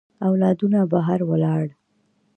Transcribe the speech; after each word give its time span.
اولادونه 0.27 0.79
بهر 0.91 1.19
ولاړ. 1.29 1.65